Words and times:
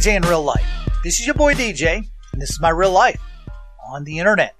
DJ 0.00 0.16
in 0.16 0.22
real 0.22 0.42
life. 0.42 0.64
This 1.04 1.20
is 1.20 1.26
your 1.26 1.34
boy 1.34 1.52
DJ, 1.52 2.08
and 2.32 2.40
this 2.40 2.48
is 2.48 2.58
my 2.58 2.70
real 2.70 2.90
life 2.90 3.20
on 3.86 4.04
the 4.04 4.18
internet, 4.18 4.54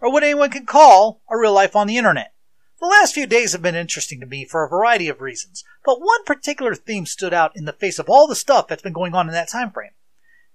or 0.00 0.12
what 0.12 0.22
anyone 0.22 0.50
can 0.50 0.66
call 0.66 1.20
a 1.28 1.36
real 1.36 1.52
life 1.52 1.74
on 1.74 1.88
the 1.88 1.96
internet. 1.96 2.32
The 2.78 2.86
last 2.86 3.12
few 3.12 3.26
days 3.26 3.50
have 3.50 3.62
been 3.62 3.74
interesting 3.74 4.20
to 4.20 4.26
me 4.26 4.44
for 4.44 4.62
a 4.62 4.68
variety 4.68 5.08
of 5.08 5.20
reasons, 5.20 5.64
but 5.84 6.00
one 6.00 6.22
particular 6.22 6.76
theme 6.76 7.06
stood 7.06 7.34
out 7.34 7.56
in 7.56 7.64
the 7.64 7.72
face 7.72 7.98
of 7.98 8.08
all 8.08 8.28
the 8.28 8.36
stuff 8.36 8.68
that's 8.68 8.82
been 8.82 8.92
going 8.92 9.16
on 9.16 9.26
in 9.26 9.34
that 9.34 9.50
time 9.50 9.72
frame. 9.72 9.90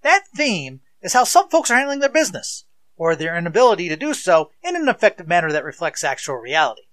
That 0.03 0.23
theme 0.33 0.79
is 1.01 1.11
how 1.11 1.25
some 1.25 1.49
folks 1.49 1.69
are 1.69 1.75
handling 1.75 1.99
their 1.99 2.07
business, 2.07 2.63
or 2.95 3.17
their 3.17 3.37
inability 3.37 3.89
to 3.89 3.97
do 3.97 4.13
so 4.13 4.51
in 4.63 4.77
an 4.77 4.87
effective 4.87 5.27
manner 5.27 5.51
that 5.51 5.65
reflects 5.65 6.01
actual 6.01 6.35
reality. 6.35 6.83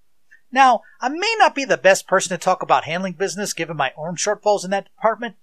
Now, 0.50 0.82
I 1.00 1.10
may 1.10 1.36
not 1.38 1.54
be 1.54 1.64
the 1.64 1.78
best 1.78 2.08
person 2.08 2.30
to 2.30 2.44
talk 2.44 2.60
about 2.60 2.86
handling 2.86 3.12
business 3.12 3.52
given 3.52 3.76
my 3.76 3.92
own 3.96 4.16
shortfalls 4.16 4.64
in 4.64 4.72
that 4.72 4.86
department. 4.86 5.36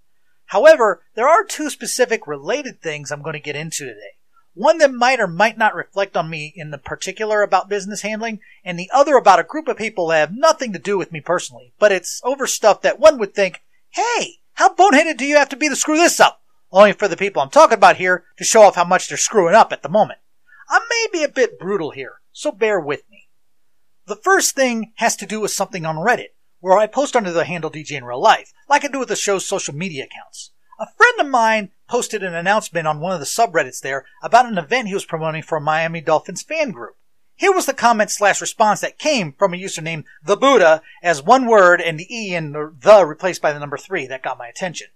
However, 0.47 1.03
there 1.15 1.27
are 1.27 1.43
two 1.43 1.70
specific 1.70 2.27
related 2.27 2.81
things 2.81 3.11
I'm 3.11 3.21
going 3.21 3.33
to 3.33 3.39
get 3.39 3.55
into 3.55 3.85
today. 3.85 4.17
One 4.53 4.77
that 4.77 4.93
might 4.93 5.19
or 5.19 5.27
might 5.27 5.57
not 5.57 5.73
reflect 5.73 6.16
on 6.16 6.29
me 6.29 6.53
in 6.55 6.69
the 6.69 6.77
particular 6.77 7.41
about 7.41 7.69
business 7.69 8.02
handling, 8.02 8.39
and 8.63 8.77
the 8.77 8.89
other 8.93 9.16
about 9.17 9.39
a 9.39 9.43
group 9.43 9.67
of 9.67 9.77
people 9.77 10.07
that 10.07 10.19
have 10.19 10.38
nothing 10.38 10.73
to 10.73 10.79
do 10.79 10.97
with 10.97 11.11
me 11.11 11.22
personally, 11.22 11.73
but 11.80 11.91
it's 11.91 12.22
over 12.23 12.45
stuff 12.45 12.81
that 12.83 13.00
one 13.00 13.17
would 13.17 13.33
think, 13.33 13.63
hey, 13.89 14.39
how 14.53 14.73
boneheaded 14.73 15.17
do 15.17 15.25
you 15.25 15.38
have 15.38 15.50
to 15.50 15.55
be 15.55 15.69
to 15.69 15.75
screw 15.75 15.95
this 15.95 16.19
up? 16.19 16.41
Only 16.72 16.94
for 16.94 17.07
the 17.07 17.17
people 17.17 17.41
I'm 17.41 17.50
talking 17.50 17.78
about 17.78 17.97
here 17.97 18.25
to 18.38 18.44
show 18.44 18.61
off 18.61 18.75
how 18.75 18.83
much 18.83 19.07
they're 19.07 19.17
screwing 19.17 19.55
up 19.55 19.72
at 19.72 19.81
the 19.81 19.89
moment. 19.89 20.19
I 20.69 20.80
may 20.89 21.19
be 21.19 21.23
a 21.23 21.30
bit 21.30 21.59
brutal 21.59 21.91
here, 21.91 22.22
so 22.31 22.52
bear 22.52 22.80
with 22.80 23.02
me. 23.09 23.30
The 24.05 24.16
first 24.16 24.53
thing 24.53 24.91
has 24.95 25.16
to 25.17 25.25
do 25.25 25.39
with 25.39 25.52
something 25.52 25.85
on 25.85 25.95
Reddit, 25.95 26.33
where 26.64 26.78
I 26.78 26.88
post 26.88 27.14
under 27.17 27.33
the 27.33 27.44
handle 27.44 27.69
DJ 27.69 27.97
in 27.97 28.06
real 28.06 28.22
life, 28.22 28.53
like 28.69 28.86
I 28.86 28.88
do 28.88 29.00
with 29.00 29.09
the 29.09 29.17
show's 29.17 29.45
social 29.45 29.75
media 29.75 30.06
accounts. 30.06 30.52
A 30.80 30.88
friend 30.95 31.19
of 31.19 31.28
mine 31.28 31.72
posted 31.89 32.23
an 32.23 32.33
announcement 32.33 32.88
on 32.88 33.02
one 33.02 33.11
of 33.11 33.19
the 33.19 33.25
subreddits 33.25 33.81
there 33.81 34.06
about 34.22 34.45
an 34.45 34.58
event 34.58 34.88
he 34.88 34.94
was 34.94 35.03
promoting 35.03 35.41
for 35.41 35.58
a 35.58 35.61
Miami 35.61 36.00
Dolphins 36.00 36.41
fan 36.41 36.72
group. 36.72 36.95
Here 37.36 37.52
was 37.52 37.66
the 37.66 37.73
comment 37.73 38.11
slash 38.11 38.39
response 38.39 38.80
that 38.80 38.97
came 38.97 39.34
from 39.34 39.53
a 39.53 39.58
user 39.58 39.81
named 39.81 40.06
The 40.23 40.38
Buddha 40.38 40.81
as 41.03 41.22
one 41.22 41.47
word 41.47 41.81
and 41.81 42.00
the 42.00 42.08
E 42.09 42.34
and 42.34 42.56
the 42.56 43.06
replaced 43.06 43.41
by 43.41 43.52
the 43.52 43.59
number 43.59 43.78
three 43.78 44.08
that 44.08 44.23
got 44.23 44.38
my 44.38 44.47
attention. 44.47 44.88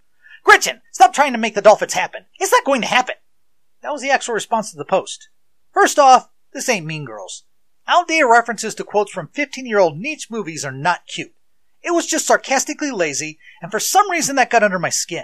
Gretchen, 0.45 0.81
stop 0.93 1.13
trying 1.13 1.33
to 1.33 1.37
make 1.37 1.53
the 1.53 1.61
Dolphins 1.61 1.95
happen. 1.95 2.27
It's 2.39 2.53
not 2.53 2.63
going 2.63 2.79
to 2.79 2.87
happen. 2.87 3.15
That 3.81 3.91
was 3.91 4.01
the 4.01 4.09
actual 4.09 4.35
response 4.35 4.71
to 4.71 4.77
the 4.77 4.85
post. 4.85 5.27
First 5.73 5.99
off, 5.99 6.29
this 6.53 6.69
ain't 6.69 6.85
Mean 6.85 7.03
Girls. 7.03 7.43
Outdated 7.89 8.27
references 8.29 8.73
to 8.75 8.85
quotes 8.85 9.11
from 9.11 9.27
15 9.27 9.65
year 9.65 9.79
old 9.79 9.97
niche 9.97 10.31
movies 10.31 10.63
are 10.63 10.71
not 10.71 11.05
cute. 11.07 11.33
It 11.87 11.93
was 11.93 12.05
just 12.05 12.27
sarcastically 12.27 12.91
lazy, 12.91 13.39
and 13.61 13.71
for 13.71 13.79
some 13.79 14.11
reason 14.11 14.35
that 14.35 14.49
got 14.49 14.61
under 14.61 14.77
my 14.77 14.89
skin. 14.89 15.23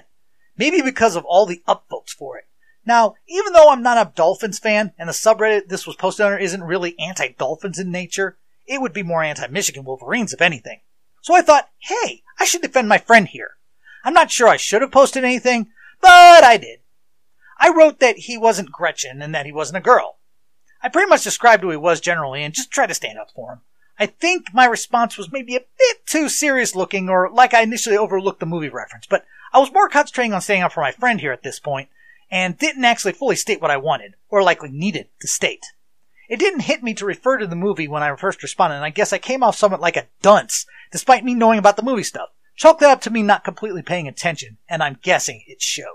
Maybe 0.57 0.81
because 0.81 1.17
of 1.17 1.25
all 1.25 1.45
the 1.45 1.61
upvotes 1.67 2.11
for 2.17 2.37
it. 2.37 2.45
Now, 2.85 3.15
even 3.27 3.51
though 3.51 3.69
I'm 3.69 3.83
not 3.83 3.97
a 3.97 4.13
Dolphins 4.15 4.59
fan, 4.59 4.93
and 4.97 5.09
the 5.09 5.13
subreddit 5.13 5.67
this 5.67 5.85
was 5.85 5.97
posted 5.97 6.25
under 6.25 6.37
isn't 6.37 6.63
really 6.63 6.97
anti-Dolphins 6.97 7.79
in 7.79 7.91
nature, 7.91 8.37
it 8.65 8.79
would 8.79 8.93
be 8.93 9.03
more 9.03 9.21
anti-Michigan 9.21 9.83
Wolverines 9.83 10.31
if 10.31 10.39
anything. 10.39 10.79
So 11.21 11.35
I 11.35 11.41
thought, 11.41 11.67
hey, 11.79 12.23
I 12.39 12.45
should 12.45 12.61
defend 12.61 12.87
my 12.87 12.97
friend 12.97 13.27
here. 13.27 13.57
I'm 14.05 14.13
not 14.13 14.31
sure 14.31 14.47
I 14.47 14.55
should 14.55 14.81
have 14.81 14.91
posted 14.91 15.25
anything, 15.25 15.67
but 15.99 16.45
I 16.45 16.55
did. 16.55 16.79
I 17.59 17.73
wrote 17.75 17.99
that 17.99 18.19
he 18.19 18.37
wasn't 18.37 18.71
Gretchen 18.71 19.21
and 19.21 19.35
that 19.35 19.45
he 19.45 19.51
wasn't 19.51 19.79
a 19.79 19.81
girl. 19.81 20.15
I 20.81 20.87
pretty 20.87 21.09
much 21.09 21.25
described 21.25 21.61
who 21.61 21.71
he 21.71 21.77
was 21.77 21.99
generally 21.99 22.41
and 22.41 22.53
just 22.53 22.71
tried 22.71 22.87
to 22.87 22.93
stand 22.93 23.19
up 23.19 23.31
for 23.35 23.51
him. 23.51 23.59
I 23.99 24.07
think 24.07 24.53
my 24.53 24.65
response 24.65 25.17
was 25.17 25.31
maybe 25.31 25.55
a 25.55 25.65
bit 25.77 26.05
too 26.05 26.29
serious 26.29 26.75
looking 26.75 27.09
or 27.09 27.29
like 27.29 27.53
I 27.53 27.61
initially 27.61 27.97
overlooked 27.97 28.39
the 28.39 28.45
movie 28.45 28.69
reference, 28.69 29.05
but 29.05 29.25
I 29.53 29.59
was 29.59 29.71
more 29.71 29.87
concentrating 29.87 30.33
on 30.33 30.41
staying 30.41 30.63
up 30.63 30.73
for 30.73 30.81
my 30.81 30.91
friend 30.91 31.21
here 31.21 31.31
at 31.31 31.43
this 31.43 31.59
point 31.59 31.89
and 32.31 32.57
didn't 32.57 32.85
actually 32.85 33.13
fully 33.13 33.35
state 33.35 33.61
what 33.61 33.69
I 33.69 33.77
wanted 33.77 34.15
or 34.29 34.41
likely 34.41 34.71
needed 34.71 35.09
to 35.21 35.27
state. 35.27 35.63
It 36.27 36.39
didn't 36.39 36.61
hit 36.61 36.81
me 36.81 36.95
to 36.95 37.05
refer 37.05 37.37
to 37.37 37.45
the 37.45 37.55
movie 37.55 37.87
when 37.87 38.01
I 38.01 38.15
first 38.15 38.41
responded, 38.41 38.77
and 38.77 38.85
I 38.85 38.89
guess 38.89 39.13
I 39.13 39.19
came 39.19 39.43
off 39.43 39.55
somewhat 39.55 39.81
like 39.81 39.97
a 39.97 40.07
dunce, 40.21 40.65
despite 40.91 41.23
me 41.23 41.35
knowing 41.35 41.59
about 41.59 41.75
the 41.75 41.83
movie 41.83 42.03
stuff. 42.03 42.29
Chalk 42.55 42.79
that 42.79 42.89
up 42.89 43.01
to 43.01 43.11
me 43.11 43.21
not 43.21 43.43
completely 43.43 43.83
paying 43.83 44.07
attention, 44.07 44.57
and 44.67 44.81
I'm 44.81 44.99
guessing 45.03 45.43
it 45.47 45.61
showed. 45.61 45.85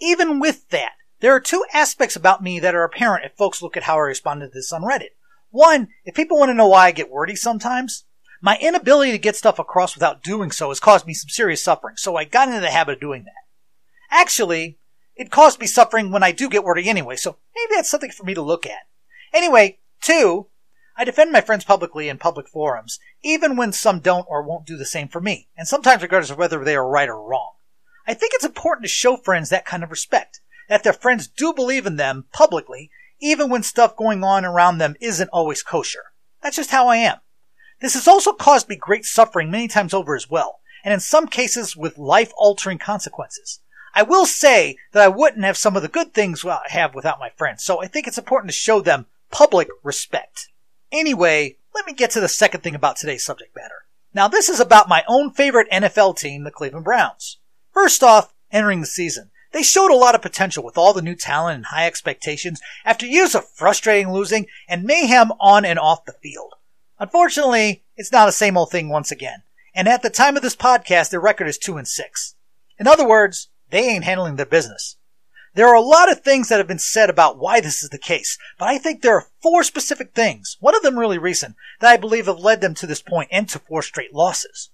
Even 0.00 0.38
with 0.38 0.68
that, 0.68 0.92
there 1.20 1.34
are 1.34 1.40
two 1.40 1.64
aspects 1.72 2.14
about 2.14 2.42
me 2.42 2.60
that 2.60 2.74
are 2.74 2.84
apparent 2.84 3.24
if 3.24 3.32
folks 3.32 3.62
look 3.62 3.76
at 3.76 3.84
how 3.84 3.96
I 3.96 4.02
responded 4.02 4.48
to 4.48 4.52
this 4.54 4.72
on 4.72 4.82
Reddit. 4.82 5.10
One, 5.54 5.90
if 6.04 6.16
people 6.16 6.36
want 6.36 6.50
to 6.50 6.54
know 6.54 6.66
why 6.66 6.86
I 6.86 6.90
get 6.90 7.12
wordy 7.12 7.36
sometimes, 7.36 8.06
my 8.42 8.58
inability 8.60 9.12
to 9.12 9.18
get 9.18 9.36
stuff 9.36 9.60
across 9.60 9.94
without 9.94 10.20
doing 10.20 10.50
so 10.50 10.70
has 10.70 10.80
caused 10.80 11.06
me 11.06 11.14
some 11.14 11.28
serious 11.28 11.62
suffering, 11.62 11.94
so 11.96 12.16
I 12.16 12.24
got 12.24 12.48
into 12.48 12.58
the 12.58 12.72
habit 12.72 12.94
of 12.94 13.00
doing 13.00 13.22
that. 13.22 13.44
Actually, 14.10 14.80
it 15.14 15.30
caused 15.30 15.60
me 15.60 15.68
suffering 15.68 16.10
when 16.10 16.24
I 16.24 16.32
do 16.32 16.48
get 16.50 16.64
wordy 16.64 16.88
anyway, 16.88 17.14
so 17.14 17.36
maybe 17.54 17.76
that's 17.76 17.88
something 17.88 18.10
for 18.10 18.24
me 18.24 18.34
to 18.34 18.42
look 18.42 18.66
at. 18.66 18.88
Anyway, 19.32 19.78
two, 20.02 20.48
I 20.96 21.04
defend 21.04 21.30
my 21.30 21.40
friends 21.40 21.64
publicly 21.64 22.08
in 22.08 22.18
public 22.18 22.48
forums, 22.48 22.98
even 23.22 23.54
when 23.54 23.70
some 23.70 24.00
don't 24.00 24.26
or 24.28 24.42
won't 24.42 24.66
do 24.66 24.76
the 24.76 24.84
same 24.84 25.06
for 25.06 25.20
me, 25.20 25.46
and 25.56 25.68
sometimes 25.68 26.02
regardless 26.02 26.30
of 26.30 26.38
whether 26.38 26.64
they 26.64 26.74
are 26.74 26.88
right 26.88 27.08
or 27.08 27.22
wrong. 27.22 27.52
I 28.08 28.14
think 28.14 28.32
it's 28.34 28.44
important 28.44 28.86
to 28.86 28.88
show 28.88 29.16
friends 29.16 29.50
that 29.50 29.64
kind 29.64 29.84
of 29.84 29.92
respect 29.92 30.40
that 30.68 30.82
their 30.82 30.92
friends 30.92 31.28
do 31.28 31.52
believe 31.52 31.86
in 31.86 31.94
them 31.94 32.24
publicly, 32.32 32.90
even 33.24 33.48
when 33.48 33.62
stuff 33.62 33.96
going 33.96 34.22
on 34.22 34.44
around 34.44 34.76
them 34.76 34.94
isn't 35.00 35.30
always 35.32 35.62
kosher. 35.62 36.12
That's 36.42 36.56
just 36.56 36.70
how 36.70 36.88
I 36.88 36.96
am. 36.98 37.16
This 37.80 37.94
has 37.94 38.06
also 38.06 38.34
caused 38.34 38.68
me 38.68 38.76
great 38.76 39.06
suffering 39.06 39.50
many 39.50 39.66
times 39.66 39.94
over 39.94 40.14
as 40.14 40.28
well, 40.28 40.60
and 40.84 40.92
in 40.92 41.00
some 41.00 41.26
cases 41.26 41.74
with 41.74 41.96
life 41.96 42.32
altering 42.36 42.76
consequences. 42.76 43.60
I 43.94 44.02
will 44.02 44.26
say 44.26 44.76
that 44.92 45.02
I 45.02 45.08
wouldn't 45.08 45.44
have 45.44 45.56
some 45.56 45.74
of 45.74 45.80
the 45.80 45.88
good 45.88 46.12
things 46.12 46.44
I 46.44 46.60
have 46.68 46.94
without 46.94 47.18
my 47.18 47.30
friends, 47.30 47.64
so 47.64 47.82
I 47.82 47.86
think 47.86 48.06
it's 48.06 48.18
important 48.18 48.50
to 48.50 48.56
show 48.56 48.82
them 48.82 49.06
public 49.30 49.68
respect. 49.82 50.48
Anyway, 50.92 51.56
let 51.74 51.86
me 51.86 51.94
get 51.94 52.10
to 52.10 52.20
the 52.20 52.28
second 52.28 52.60
thing 52.60 52.74
about 52.74 52.96
today's 52.96 53.24
subject 53.24 53.56
matter. 53.56 53.86
Now, 54.12 54.28
this 54.28 54.50
is 54.50 54.60
about 54.60 54.88
my 54.88 55.02
own 55.08 55.32
favorite 55.32 55.70
NFL 55.72 56.18
team, 56.18 56.44
the 56.44 56.50
Cleveland 56.50 56.84
Browns. 56.84 57.38
First 57.72 58.02
off, 58.02 58.34
entering 58.52 58.82
the 58.82 58.86
season. 58.86 59.30
They 59.54 59.62
showed 59.62 59.92
a 59.92 59.96
lot 59.96 60.16
of 60.16 60.20
potential 60.20 60.64
with 60.64 60.76
all 60.76 60.92
the 60.92 61.00
new 61.00 61.14
talent 61.14 61.54
and 61.54 61.66
high 61.66 61.86
expectations 61.86 62.60
after 62.84 63.06
years 63.06 63.36
of 63.36 63.48
frustrating 63.48 64.12
losing 64.12 64.48
and 64.68 64.82
mayhem 64.82 65.30
on 65.38 65.64
and 65.64 65.78
off 65.78 66.04
the 66.04 66.12
field. 66.12 66.54
Unfortunately, 66.98 67.84
it's 67.96 68.10
not 68.10 68.26
the 68.26 68.32
same 68.32 68.56
old 68.56 68.72
thing 68.72 68.88
once 68.88 69.12
again. 69.12 69.44
And 69.72 69.86
at 69.86 70.02
the 70.02 70.10
time 70.10 70.36
of 70.36 70.42
this 70.42 70.56
podcast, 70.56 71.10
their 71.10 71.20
record 71.20 71.46
is 71.46 71.56
2 71.56 71.76
and 71.76 71.86
6. 71.86 72.34
In 72.80 72.88
other 72.88 73.06
words, 73.06 73.48
they 73.70 73.88
ain't 73.88 74.02
handling 74.02 74.34
their 74.34 74.44
business. 74.44 74.96
There 75.54 75.68
are 75.68 75.76
a 75.76 75.80
lot 75.80 76.10
of 76.10 76.22
things 76.22 76.48
that 76.48 76.58
have 76.58 76.66
been 76.66 76.80
said 76.80 77.08
about 77.08 77.38
why 77.38 77.60
this 77.60 77.80
is 77.80 77.90
the 77.90 77.96
case, 77.96 78.36
but 78.58 78.66
I 78.66 78.78
think 78.78 79.02
there 79.02 79.14
are 79.14 79.28
four 79.40 79.62
specific 79.62 80.14
things, 80.14 80.56
one 80.58 80.74
of 80.74 80.82
them 80.82 80.98
really 80.98 81.18
recent, 81.18 81.54
that 81.78 81.92
I 81.92 81.96
believe 81.96 82.26
have 82.26 82.40
led 82.40 82.60
them 82.60 82.74
to 82.74 82.88
this 82.88 83.02
point 83.02 83.28
and 83.30 83.48
to 83.50 83.60
four 83.60 83.82
straight 83.82 84.12
losses. 84.12 84.70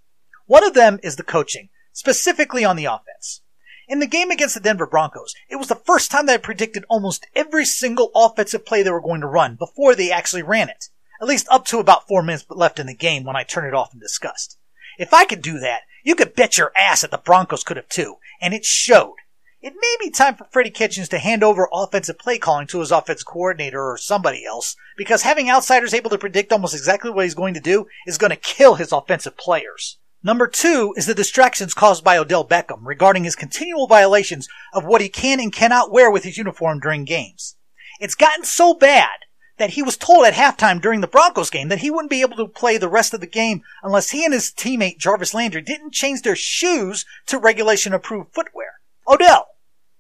One 0.47 0.65
of 0.65 0.73
them 0.73 0.99
is 1.03 1.17
the 1.17 1.23
coaching, 1.23 1.69
specifically 1.93 2.65
on 2.65 2.77
the 2.77 2.87
offense. 2.87 3.43
In 3.91 3.99
the 3.99 4.07
game 4.07 4.31
against 4.31 4.55
the 4.55 4.61
Denver 4.61 4.87
Broncos, 4.87 5.35
it 5.49 5.57
was 5.57 5.67
the 5.67 5.75
first 5.75 6.13
time 6.13 6.27
that 6.27 6.35
I 6.35 6.37
predicted 6.37 6.85
almost 6.89 7.27
every 7.35 7.65
single 7.65 8.13
offensive 8.15 8.65
play 8.65 8.85
they 8.85 8.91
were 8.93 9.01
going 9.01 9.21
to 9.21 9.27
run 9.27 9.57
before 9.57 9.97
they 9.97 10.13
actually 10.13 10.45
ran 10.45 10.69
it. 10.69 10.91
At 11.21 11.27
least 11.27 11.49
up 11.51 11.65
to 11.67 11.81
about 11.81 12.07
four 12.07 12.23
minutes 12.23 12.47
left 12.49 12.79
in 12.79 12.87
the 12.87 12.95
game 12.95 13.25
when 13.25 13.35
I 13.35 13.43
turned 13.43 13.67
it 13.67 13.75
off 13.75 13.93
in 13.93 13.99
disgust. 13.99 14.57
If 14.97 15.13
I 15.13 15.25
could 15.25 15.43
do 15.43 15.59
that, 15.59 15.81
you 16.05 16.15
could 16.15 16.37
bet 16.37 16.57
your 16.57 16.71
ass 16.77 17.01
that 17.01 17.11
the 17.11 17.19
Broncos 17.19 17.65
could 17.65 17.77
have 17.77 17.89
too, 17.89 18.19
and 18.41 18.55
it 18.55 18.65
showed. 18.65 19.17
It 19.61 19.75
may 19.75 19.97
be 19.99 20.09
time 20.09 20.37
for 20.37 20.47
Freddie 20.53 20.71
Kitchens 20.71 21.09
to 21.09 21.19
hand 21.19 21.43
over 21.43 21.69
offensive 21.73 22.17
play 22.17 22.39
calling 22.39 22.69
to 22.69 22.79
his 22.79 22.93
offensive 22.93 23.27
coordinator 23.27 23.91
or 23.91 23.99
somebody 23.99 24.47
else, 24.47 24.77
because 24.97 25.23
having 25.23 25.51
outsiders 25.51 25.95
able 25.95 26.11
to 26.11 26.17
predict 26.19 26.53
almost 26.53 26.75
exactly 26.75 27.11
what 27.11 27.25
he's 27.25 27.35
going 27.35 27.55
to 27.55 27.61
do 27.61 27.89
is 28.07 28.19
going 28.19 28.31
to 28.31 28.37
kill 28.37 28.77
his 28.77 28.93
offensive 28.93 29.37
players. 29.37 29.99
Number 30.23 30.47
two 30.47 30.93
is 30.99 31.07
the 31.07 31.15
distractions 31.15 31.73
caused 31.73 32.05
by 32.05 32.19
Odell 32.19 32.47
Beckham 32.47 32.81
regarding 32.83 33.25
his 33.25 33.35
continual 33.35 33.87
violations 33.87 34.49
of 34.75 34.85
what 34.85 35.01
he 35.01 35.09
can 35.09 35.41
and 35.41 35.51
cannot 35.51 35.91
wear 35.91 36.11
with 36.11 36.25
his 36.25 36.37
uniform 36.37 36.79
during 36.79 37.07
games. 37.07 37.57
It's 38.01 38.15
gotten 38.15 38.45
so 38.45 38.75
bad 38.75 39.09
that 39.57 39.71
he 39.71 39.83
was 39.83 39.97
told 39.97 40.27
at 40.27 40.35
halftime 40.35 40.81
during 40.81 41.01
the 41.01 41.07
Broncos 41.07 41.49
game 41.49 41.69
that 41.69 41.79
he 41.79 41.91
wouldn't 41.91 42.11
be 42.11 42.21
able 42.21 42.37
to 42.37 42.47
play 42.47 42.77
the 42.77 42.89
rest 42.89 43.15
of 43.15 43.21
the 43.21 43.27
game 43.27 43.63
unless 43.83 44.11
he 44.11 44.23
and 44.25 44.35
his 44.35 44.51
teammate 44.51 44.99
Jarvis 44.99 45.33
Landry 45.33 45.63
didn't 45.63 45.95
change 45.95 46.21
their 46.21 46.37
shoes 46.37 47.07
to 47.27 47.39
regulation 47.39 47.95
approved 47.95 48.35
footwear. 48.35 48.81
Odell, 49.09 49.47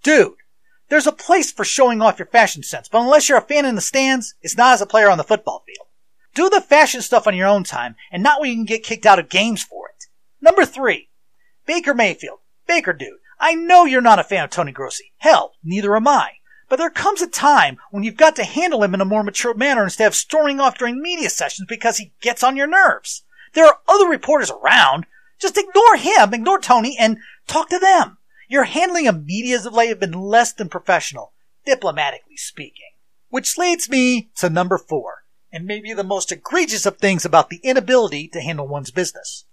dude, 0.03 0.35
there's 0.91 1.07
a 1.07 1.13
place 1.13 1.51
for 1.51 1.65
showing 1.65 2.03
off 2.03 2.19
your 2.19 2.27
fashion 2.27 2.63
sense, 2.63 2.91
but 2.91 3.01
unless 3.01 3.29
you're 3.29 3.39
a 3.39 3.43
fan 3.43 3.65
in 3.65 3.75
the 3.75 3.81
stands, 3.81 4.35
it's 4.43 4.57
not 4.57 4.75
as 4.75 4.83
a 4.83 4.87
player 4.87 5.09
on 5.09 5.17
the 5.17 5.25
football 5.25 5.65
field. 5.67 5.89
Do 6.35 6.51
the 6.51 6.61
fashion 6.61 7.01
stuff 7.01 7.27
on 7.27 7.35
your 7.35 7.49
own 7.49 7.65
time 7.65 7.97
and 8.13 8.23
not 8.23 8.41
when 8.41 8.51
you 8.51 8.57
can 8.57 8.65
get 8.67 8.83
kicked 8.83 9.07
out 9.07 9.19
of 9.19 9.31
games 9.31 9.63
for 9.63 9.89
it. 9.89 10.09
Number 10.41 10.65
three, 10.65 11.09
Baker 11.67 11.95
Mayfield. 11.95 12.39
Baker 12.67 12.93
dude, 12.93 13.19
I 13.39 13.55
know 13.55 13.85
you're 13.85 14.01
not 14.01 14.19
a 14.19 14.25
fan 14.25 14.45
of 14.45 14.51
Tony 14.51 14.73
Grossi. 14.73 15.13
Hell, 15.19 15.55
neither 15.63 15.97
am 15.97 16.09
I. 16.09 16.33
But 16.69 16.77
there 16.77 16.91
comes 16.91 17.21
a 17.21 17.27
time 17.27 17.79
when 17.91 18.05
you've 18.05 18.17
got 18.17 18.37
to 18.37 18.45
handle 18.45 18.83
him 18.85 18.95
in 18.95 19.01
a 19.01 19.05
more 19.05 19.25
mature 19.25 19.55
manner 19.55 19.83
instead 19.83 20.07
of 20.07 20.15
storming 20.15 20.61
off 20.61 20.79
during 20.79 21.03
media 21.03 21.29
sessions 21.29 21.67
because 21.69 21.99
he 21.99 22.13
gets 22.21 22.45
on 22.45 22.57
your 22.57 22.69
nerves. 22.69 23.25
There 23.55 23.67
are 23.67 23.81
other 23.89 24.07
reporters 24.07 24.51
around. 24.51 25.07
Just 25.41 25.59
ignore 25.59 25.97
him, 25.97 26.33
ignore 26.33 26.61
Tony, 26.61 26.97
and 26.99 27.19
talk 27.49 27.69
to 27.71 27.79
them. 27.79 28.19
Your 28.49 28.65
handling 28.65 29.09
of 29.09 29.25
media 29.25 29.57
of 29.57 29.73
late 29.73 29.89
have 29.89 30.01
been 30.01 30.13
less 30.13 30.53
than 30.53 30.69
professional, 30.69 31.33
diplomatically 31.67 32.37
speaking. 32.37 32.93
Which 33.29 33.59
leads 33.59 33.89
me 33.89 34.31
to 34.37 34.49
number 34.49 34.79
four, 34.79 35.25
and 35.53 35.65
maybe 35.65 35.93
the 35.93 36.05
most 36.05 36.31
egregious 36.31 36.87
of 36.87 36.99
things 36.99 37.25
about 37.25 37.51
the 37.51 37.61
inability 37.63 38.29
to 38.29 38.41
handle 38.41 38.69
one's 38.69 38.91
business. 38.91 39.45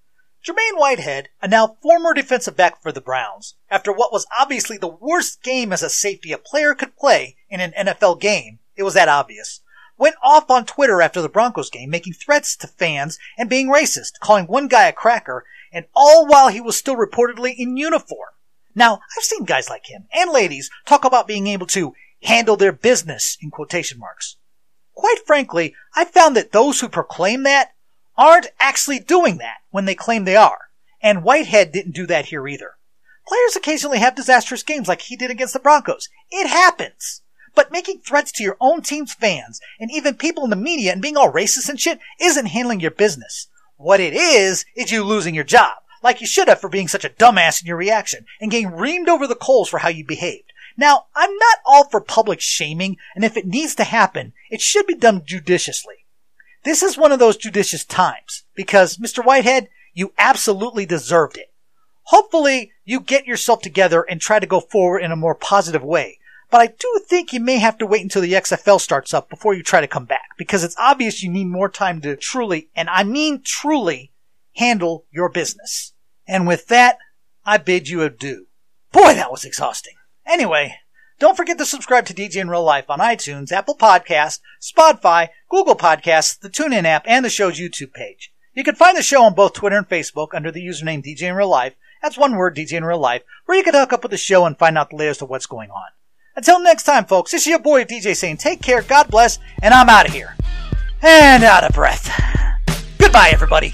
Jermaine 0.48 0.80
Whitehead, 0.80 1.28
a 1.42 1.48
now 1.50 1.76
former 1.82 2.14
defensive 2.14 2.56
back 2.56 2.82
for 2.82 2.94
the 2.94 3.02
Browns, 3.02 3.56
after 3.70 3.92
what 3.92 4.14
was 4.14 4.26
obviously 4.40 4.78
the 4.78 4.88
worst 4.88 5.44
game 5.44 5.74
as 5.74 5.84
a 5.84 5.90
safety 5.90 6.32
a 6.32 6.38
player 6.38 6.74
could 6.74 6.96
play 6.96 7.36
in 7.50 7.60
an 7.60 7.74
NFL 7.78 8.22
game, 8.22 8.60
it 8.78 8.84
was 8.84 8.94
that 8.94 9.10
obvious, 9.10 9.60
went 9.98 10.16
off 10.24 10.50
on 10.50 10.66
Twitter 10.66 11.02
after 11.02 11.22
the 11.22 11.28
Broncos 11.28 11.70
game, 11.70 11.90
making 11.90 12.14
threats 12.14 12.56
to 12.56 12.68
fans 12.68 13.20
and 13.38 13.50
being 13.50 13.68
racist, 13.68 14.20
calling 14.22 14.46
one 14.46 14.70
guy 14.70 14.88
a 14.88 14.94
cracker, 14.94 15.44
and 15.74 15.86
all 15.94 16.26
while 16.26 16.48
he 16.48 16.62
was 16.62 16.78
still 16.78 16.96
reportedly 16.96 17.54
in 17.58 17.76
uniform. 17.76 18.30
Now, 18.74 19.02
I've 19.18 19.26
seen 19.26 19.44
guys 19.44 19.70
like 19.70 19.88
him 19.88 20.08
and 20.14 20.32
ladies 20.32 20.70
talk 20.86 21.04
about 21.04 21.28
being 21.28 21.48
able 21.48 21.68
to 21.68 21.94
handle 22.24 22.56
their 22.56 22.72
business 22.72 23.38
in 23.42 23.52
quotation 23.52 24.00
marks. 24.00 24.38
Quite 24.94 25.26
frankly, 25.26 25.76
I've 25.94 26.12
found 26.12 26.38
that 26.38 26.54
those 26.54 26.80
who 26.80 26.88
proclaim 26.88 27.44
that 27.44 27.74
aren't 28.18 28.48
actually 28.60 29.00
doing 29.00 29.38
that 29.38 29.58
when 29.70 29.86
they 29.86 29.96
claim 29.96 30.26
they 30.26 30.36
are. 30.36 30.70
And 31.02 31.24
Whitehead 31.24 31.72
didn't 31.72 31.96
do 31.96 32.06
that 32.08 32.28
here 32.28 32.48
either. 32.48 32.76
Players 33.28 33.56
occasionally 33.56 34.00
have 34.00 34.16
disastrous 34.16 34.64
games 34.64 34.88
like 34.88 35.02
he 35.02 35.16
did 35.16 35.30
against 35.30 35.54
the 35.54 35.60
Broncos. 35.60 36.10
It 36.32 36.48
happens. 36.48 37.22
But 37.54 37.72
making 37.72 38.00
threats 38.00 38.32
to 38.34 38.44
your 38.44 38.58
own 38.60 38.82
team's 38.82 39.14
fans 39.14 39.60
and 39.80 39.92
even 39.92 40.16
people 40.16 40.44
in 40.44 40.50
the 40.50 40.56
media 40.56 40.94
and 40.94 41.02
being 41.02 41.18
all 41.18 41.32
racist 41.32 41.70
and 41.70 41.80
shit 41.80 42.00
isn't 42.22 42.46
handling 42.48 42.80
your 42.80 42.92
business. 42.92 43.48
What 43.76 44.00
it 44.00 44.14
is, 44.14 44.66
is 44.76 44.92
you 44.92 45.04
losing 45.04 45.36
your 45.36 45.44
job. 45.44 45.78
Like 46.02 46.22
you 46.22 46.28
should 46.28 46.48
have 46.48 46.62
for 46.62 46.70
being 46.70 46.88
such 46.88 47.04
a 47.04 47.10
dumbass 47.10 47.62
in 47.62 47.68
your 47.68 47.78
reaction 47.78 48.26
and 48.40 48.50
getting 48.50 48.72
reamed 48.72 49.08
over 49.08 49.28
the 49.28 49.36
coals 49.36 49.70
for 49.70 49.80
how 49.80 49.90
you 49.90 50.06
behaved. 50.06 50.54
Now, 50.78 51.08
I'm 51.16 51.36
not 51.36 51.58
all 51.66 51.90
for 51.90 52.00
public 52.00 52.40
shaming, 52.40 52.98
and 53.16 53.26
if 53.26 53.36
it 53.36 53.48
needs 53.48 53.74
to 53.76 53.84
happen, 53.84 54.34
it 54.52 54.62
should 54.62 54.86
be 54.86 54.94
done 54.94 55.24
judiciously. 55.26 56.06
This 56.68 56.84
is 56.84 56.98
one 56.98 57.14
of 57.14 57.20
those 57.20 57.38
judicious 57.38 57.86
times 57.86 58.44
because 58.54 58.98
Mr. 58.98 59.24
Whitehead, 59.24 59.70
you 59.94 60.12
absolutely 60.18 60.86
deserved 60.86 61.38
it. 61.38 61.54
Hopefully 62.08 62.74
you 62.84 63.00
get 63.00 63.26
yourself 63.26 63.62
together 63.62 64.02
and 64.02 64.20
try 64.20 64.38
to 64.38 64.46
go 64.46 64.60
forward 64.60 65.00
in 65.00 65.14
a 65.14 65.16
more 65.16 65.34
positive 65.34 65.82
way. 65.82 66.20
But 66.52 66.60
I 66.60 66.68
do 66.68 67.02
think 67.08 67.32
you 67.32 67.40
may 67.40 67.60
have 67.60 67.78
to 67.78 67.86
wait 67.86 68.02
until 68.02 68.22
the 68.22 68.34
XFL 68.34 68.82
starts 68.82 69.14
up 69.14 69.30
before 69.30 69.54
you 69.54 69.64
try 69.64 69.80
to 69.80 69.88
come 69.88 70.04
back 70.04 70.32
because 70.38 70.66
it's 70.66 70.76
obvious 70.78 71.24
you 71.24 71.32
need 71.32 71.48
more 71.48 71.70
time 71.70 72.02
to 72.02 72.18
truly, 72.18 72.68
and 72.76 72.90
I 72.90 73.06
mean 73.06 73.44
truly, 73.46 74.12
handle 74.58 75.06
your 75.10 75.30
business. 75.30 75.94
And 76.28 76.46
with 76.46 76.68
that, 76.68 76.98
I 77.46 77.60
bid 77.60 77.88
you 77.88 78.02
adieu. 78.02 78.48
Boy, 78.92 79.14
that 79.14 79.32
was 79.32 79.46
exhausting. 79.46 79.96
Anyway, 80.26 80.76
don't 81.20 81.36
forget 81.36 81.58
to 81.58 81.66
subscribe 81.66 82.06
to 82.06 82.14
DJ 82.14 82.38
in 82.38 82.50
Real 82.50 82.64
Life 82.64 82.90
on 82.90 83.00
iTunes, 83.00 83.52
Apple 83.52 83.76
Podcasts, 83.76 84.40
Spotify, 84.62 85.30
Google 85.50 85.76
Podcasts, 85.76 86.40
the 86.40 86.50
TuneIn 86.50 86.86
app, 86.86 87.04
and 87.08 87.26
the 87.26 87.30
show's 87.30 87.60
YouTube 87.60 87.94
page. 87.94 88.32
You 88.54 88.64
can 88.64 88.76
find 88.76 88.96
the 88.96 89.02
show 89.02 89.24
on 89.24 89.34
both 89.34 89.54
Twitter 89.54 89.78
and 89.78 89.90
Facebook 89.90 90.30
under 90.34 90.52
the 90.52 90.66
username 90.66 91.04
DJ 91.04 91.24
in 91.24 91.36
Real 91.36 91.50
Life. 91.50 91.74
That's 92.04 92.18
one 92.18 92.36
word, 92.36 92.56
DJ 92.56 92.74
in 92.74 92.86
Real 92.86 93.00
Life, 93.00 93.24
where 93.46 93.58
you 93.58 93.64
can 93.64 93.74
hook 93.74 93.94
up 93.94 94.04
with 94.04 94.12
the 94.12 94.18
show 94.18 94.46
and 94.46 94.58
find 94.58 94.78
out 94.78 94.92
the 94.92 94.96
latest 94.96 95.22
of 95.24 95.30
what's 95.30 95.48
going 95.48 95.72
on. 95.72 95.88
Until 96.36 96.62
next 96.62 96.84
time, 96.84 97.06
folks, 97.06 97.32
this 97.32 97.42
is 97.42 97.48
your 97.48 97.60
boy 97.60 97.84
DJ 97.84 98.16
saying 98.16 98.38
take 98.38 98.62
care, 98.62 98.84
God 98.84 99.10
bless, 99.10 99.40
and 99.64 99.74
I'm 99.74 99.90
out 99.90 100.08
of 100.08 100.14
here. 100.14 100.36
And 101.02 101.44
out 101.44 101.64
of 101.64 101.74
breath. 101.74 102.12
Goodbye, 103.00 103.30
everybody. 103.32 103.74